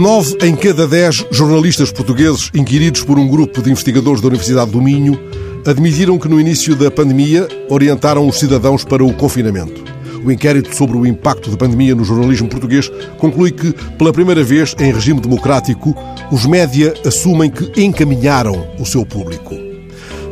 Nove 0.00 0.34
em 0.40 0.56
cada 0.56 0.88
dez 0.88 1.26
jornalistas 1.30 1.92
portugueses 1.92 2.50
inquiridos 2.54 3.02
por 3.02 3.18
um 3.18 3.28
grupo 3.28 3.60
de 3.60 3.70
investigadores 3.70 4.22
da 4.22 4.28
Universidade 4.28 4.70
do 4.70 4.80
Minho 4.80 5.20
admitiram 5.66 6.18
que 6.18 6.26
no 6.26 6.40
início 6.40 6.74
da 6.74 6.90
pandemia 6.90 7.46
orientaram 7.68 8.26
os 8.26 8.38
cidadãos 8.38 8.82
para 8.82 9.04
o 9.04 9.12
confinamento. 9.12 9.84
O 10.24 10.32
inquérito 10.32 10.74
sobre 10.74 10.96
o 10.96 11.04
impacto 11.04 11.50
da 11.50 11.56
pandemia 11.58 11.94
no 11.94 12.02
jornalismo 12.02 12.48
português 12.48 12.90
conclui 13.18 13.50
que, 13.50 13.74
pela 13.98 14.10
primeira 14.10 14.42
vez 14.42 14.74
em 14.78 14.90
regime 14.90 15.20
democrático, 15.20 15.94
os 16.32 16.46
média 16.46 16.94
assumem 17.04 17.50
que 17.50 17.70
encaminharam 17.82 18.68
o 18.78 18.86
seu 18.86 19.04
público. 19.04 19.54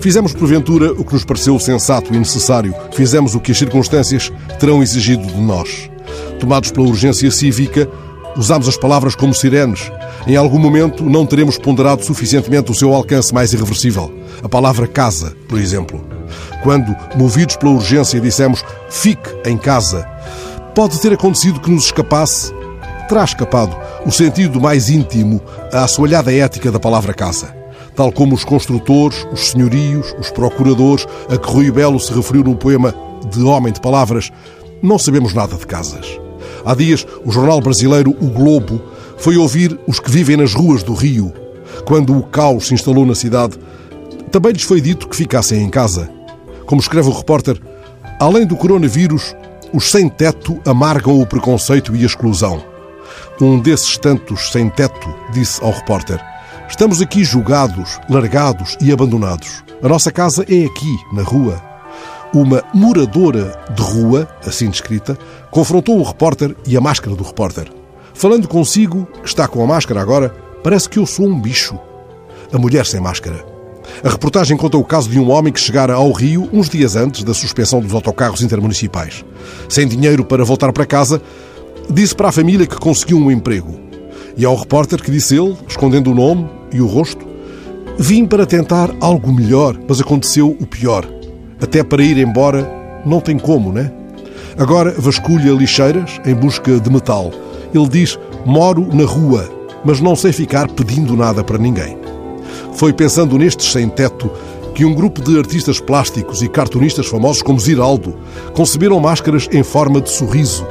Fizemos, 0.00 0.32
porventura, 0.32 0.92
o 0.92 1.04
que 1.04 1.14
nos 1.14 1.24
pareceu 1.24 1.58
sensato 1.58 2.14
e 2.14 2.16
necessário. 2.16 2.72
Fizemos 2.92 3.34
o 3.34 3.40
que 3.40 3.50
as 3.50 3.58
circunstâncias 3.58 4.30
terão 4.60 4.80
exigido 4.80 5.26
de 5.26 5.40
nós. 5.40 5.90
Tomados 6.38 6.70
pela 6.70 6.86
urgência 6.86 7.28
cívica, 7.32 7.90
usamos 8.36 8.68
as 8.68 8.76
palavras 8.76 9.14
como 9.14 9.34
sirenes. 9.34 9.90
Em 10.26 10.36
algum 10.36 10.58
momento 10.58 11.04
não 11.04 11.26
teremos 11.26 11.58
ponderado 11.58 12.04
suficientemente 12.04 12.70
o 12.70 12.74
seu 12.74 12.94
alcance 12.94 13.32
mais 13.32 13.52
irreversível. 13.52 14.12
A 14.42 14.48
palavra 14.48 14.86
casa, 14.86 15.36
por 15.48 15.58
exemplo. 15.58 16.04
Quando, 16.62 16.94
movidos 17.16 17.56
pela 17.56 17.72
urgência, 17.72 18.20
dissemos 18.20 18.64
fique 18.90 19.30
em 19.44 19.56
casa, 19.56 20.06
pode 20.74 21.00
ter 21.00 21.12
acontecido 21.12 21.60
que 21.60 21.70
nos 21.70 21.86
escapasse, 21.86 22.52
terá 23.08 23.24
escapado, 23.24 23.76
o 24.04 24.10
sentido 24.10 24.60
mais 24.60 24.90
íntimo, 24.90 25.40
a 25.72 25.84
assoalhada 25.84 26.34
ética 26.34 26.70
da 26.70 26.80
palavra 26.80 27.14
casa. 27.14 27.54
Tal 27.94 28.12
como 28.12 28.34
os 28.34 28.44
construtores, 28.44 29.26
os 29.32 29.50
senhorios, 29.50 30.14
os 30.18 30.30
procuradores, 30.30 31.06
a 31.30 31.38
que 31.38 31.50
Rui 31.50 31.70
Belo 31.70 31.98
se 31.98 32.12
referiu 32.12 32.44
no 32.44 32.56
poema 32.56 32.94
de 33.30 33.42
Homem 33.42 33.72
de 33.72 33.80
Palavras, 33.80 34.30
não 34.82 34.98
sabemos 34.98 35.32
nada 35.32 35.56
de 35.56 35.66
casas. 35.66 36.25
Há 36.66 36.74
dias, 36.74 37.06
o 37.24 37.30
jornal 37.30 37.60
brasileiro 37.60 38.10
O 38.20 38.26
Globo 38.26 38.82
foi 39.16 39.36
ouvir 39.36 39.78
os 39.86 40.00
que 40.00 40.10
vivem 40.10 40.36
nas 40.36 40.52
ruas 40.52 40.82
do 40.82 40.94
Rio. 40.94 41.32
Quando 41.84 42.18
o 42.18 42.24
caos 42.24 42.66
se 42.66 42.74
instalou 42.74 43.06
na 43.06 43.14
cidade, 43.14 43.56
também 44.32 44.50
lhes 44.50 44.64
foi 44.64 44.80
dito 44.80 45.08
que 45.08 45.14
ficassem 45.14 45.62
em 45.62 45.70
casa. 45.70 46.10
Como 46.66 46.80
escreve 46.80 47.08
o 47.08 47.12
repórter, 47.12 47.56
além 48.18 48.44
do 48.44 48.56
coronavírus, 48.56 49.36
os 49.72 49.92
sem-teto 49.92 50.60
amargam 50.66 51.20
o 51.20 51.26
preconceito 51.26 51.94
e 51.94 52.02
a 52.02 52.06
exclusão. 52.06 52.60
Um 53.40 53.60
desses 53.60 53.96
tantos 53.96 54.50
sem-teto 54.50 55.14
disse 55.32 55.62
ao 55.62 55.70
repórter: 55.70 56.20
Estamos 56.68 57.00
aqui 57.00 57.22
julgados, 57.22 58.00
largados 58.10 58.76
e 58.80 58.90
abandonados. 58.90 59.62
A 59.80 59.88
nossa 59.88 60.10
casa 60.10 60.42
é 60.42 60.64
aqui, 60.64 60.96
na 61.12 61.22
rua. 61.22 61.75
Uma 62.34 62.62
moradora 62.74 63.58
de 63.74 63.82
rua, 63.82 64.28
assim 64.44 64.68
descrita, 64.68 65.16
confrontou 65.50 65.98
o 65.98 66.02
repórter 66.02 66.54
e 66.66 66.76
a 66.76 66.80
máscara 66.80 67.16
do 67.16 67.24
repórter. 67.24 67.70
Falando 68.12 68.48
consigo, 68.48 69.06
que 69.22 69.28
está 69.28 69.46
com 69.46 69.62
a 69.62 69.66
máscara 69.66 70.00
agora, 70.00 70.34
parece 70.62 70.88
que 70.88 70.98
eu 70.98 71.06
sou 71.06 71.26
um 71.26 71.40
bicho. 71.40 71.78
A 72.52 72.58
mulher 72.58 72.84
sem 72.84 73.00
máscara. 73.00 73.44
A 74.02 74.08
reportagem 74.08 74.56
conta 74.56 74.76
o 74.76 74.84
caso 74.84 75.08
de 75.08 75.18
um 75.18 75.30
homem 75.30 75.52
que 75.52 75.60
chegara 75.60 75.94
ao 75.94 76.10
Rio 76.12 76.48
uns 76.52 76.68
dias 76.68 76.96
antes 76.96 77.22
da 77.22 77.32
suspensão 77.32 77.80
dos 77.80 77.94
autocarros 77.94 78.42
intermunicipais. 78.42 79.24
Sem 79.68 79.86
dinheiro 79.86 80.24
para 80.24 80.44
voltar 80.44 80.72
para 80.72 80.84
casa, 80.84 81.22
disse 81.88 82.14
para 82.14 82.28
a 82.28 82.32
família 82.32 82.66
que 82.66 82.76
conseguiu 82.76 83.18
um 83.18 83.30
emprego. 83.30 83.78
E 84.36 84.44
ao 84.44 84.56
repórter 84.56 85.00
que 85.00 85.10
disse 85.10 85.36
ele, 85.36 85.56
escondendo 85.68 86.10
o 86.10 86.14
nome 86.14 86.48
e 86.72 86.80
o 86.80 86.86
rosto, 86.86 87.26
vim 87.98 88.26
para 88.26 88.44
tentar 88.44 88.90
algo 89.00 89.32
melhor, 89.32 89.78
mas 89.88 90.00
aconteceu 90.00 90.56
o 90.60 90.66
pior. 90.66 91.15
Até 91.60 91.82
para 91.82 92.02
ir 92.02 92.18
embora 92.18 92.70
não 93.04 93.20
tem 93.20 93.38
como, 93.38 93.72
né? 93.72 93.90
Agora 94.58 94.94
vasculha 94.98 95.52
lixeiras 95.52 96.20
em 96.24 96.34
busca 96.34 96.78
de 96.78 96.90
metal. 96.90 97.30
Ele 97.74 97.88
diz: 97.88 98.18
Moro 98.44 98.88
na 98.92 99.04
rua, 99.04 99.48
mas 99.84 100.00
não 100.00 100.14
sei 100.14 100.32
ficar 100.32 100.68
pedindo 100.68 101.16
nada 101.16 101.42
para 101.42 101.58
ninguém. 101.58 101.96
Foi 102.72 102.92
pensando 102.92 103.38
nestes 103.38 103.72
sem-teto 103.72 104.30
que 104.74 104.84
um 104.84 104.94
grupo 104.94 105.22
de 105.22 105.38
artistas 105.38 105.80
plásticos 105.80 106.42
e 106.42 106.48
cartunistas 106.48 107.06
famosos 107.06 107.40
como 107.40 107.58
Ziraldo 107.58 108.14
conceberam 108.52 109.00
máscaras 109.00 109.48
em 109.50 109.62
forma 109.62 110.02
de 110.02 110.10
sorriso. 110.10 110.66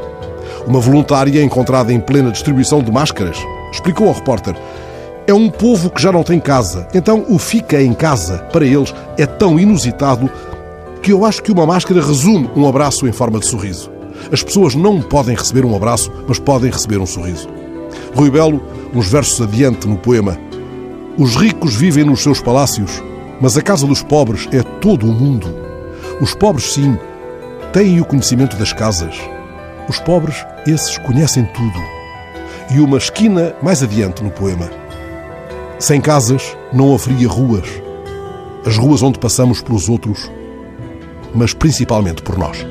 Uma 0.67 0.79
voluntária 0.79 1.41
encontrada 1.41 1.91
em 1.91 1.99
plena 1.99 2.31
distribuição 2.31 2.83
de 2.83 2.91
máscaras 2.91 3.37
explicou 3.71 4.07
ao 4.07 4.13
repórter: 4.13 4.55
É 5.25 5.33
um 5.33 5.49
povo 5.49 5.89
que 5.89 6.01
já 6.01 6.11
não 6.11 6.21
tem 6.23 6.39
casa, 6.39 6.87
então 6.93 7.25
o 7.27 7.39
fica 7.39 7.81
em 7.81 7.93
casa, 7.93 8.37
para 8.51 8.65
eles, 8.65 8.93
é 9.17 9.25
tão 9.25 9.59
inusitado 9.59 10.29
que 11.05 11.13
eu 11.13 11.23
acho 11.23 11.43
que 11.43 11.51
uma 11.51 11.67
máscara 11.67 12.03
resume 12.03 12.49
um 12.55 12.67
abraço 12.67 13.07
em 13.07 13.11
forma 13.11 13.39
de 13.39 13.45
sorriso. 13.45 13.91
As 14.31 14.41
pessoas 14.41 14.73
não 14.73 14.99
podem 14.99 15.35
receber 15.35 15.63
um 15.63 15.75
abraço, 15.75 16.11
mas 16.27 16.39
podem 16.39 16.71
receber 16.71 16.97
um 16.97 17.05
sorriso. 17.05 17.47
Rui 18.15 18.31
Belo, 18.31 18.59
uns 18.91 19.07
versos 19.07 19.39
adiante 19.39 19.87
no 19.87 19.99
poema: 19.99 20.35
Os 21.15 21.35
ricos 21.35 21.75
vivem 21.75 22.03
nos 22.03 22.23
seus 22.23 22.41
palácios, 22.41 23.03
mas 23.39 23.55
a 23.55 23.61
casa 23.61 23.85
dos 23.85 24.01
pobres 24.01 24.49
é 24.51 24.63
todo 24.63 25.05
o 25.05 25.13
mundo. 25.13 25.45
Os 26.19 26.33
pobres, 26.33 26.73
sim, 26.73 26.97
têm 27.71 28.01
o 28.01 28.05
conhecimento 28.05 28.57
das 28.57 28.73
casas. 28.73 29.15
Os 29.87 29.99
pobres, 29.99 30.43
esses, 30.65 30.97
conhecem 30.97 31.45
tudo. 31.53 31.79
E 32.75 32.79
uma 32.79 32.97
esquina 32.97 33.53
mais 33.61 33.83
adiante 33.83 34.23
no 34.23 34.31
poema: 34.31 34.71
Sem 35.77 36.01
casas 36.01 36.57
não 36.73 36.95
haveria 36.95 37.27
ruas. 37.27 37.69
As 38.65 38.75
ruas 38.75 39.03
onde 39.03 39.19
passamos 39.19 39.61
pelos 39.61 39.87
outros 39.87 40.31
mas 41.35 41.53
principalmente 41.53 42.21
por 42.21 42.37
nós. 42.37 42.65